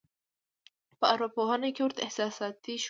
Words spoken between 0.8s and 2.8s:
په اروا پوهنه کې ورته احساساتي شور وایي.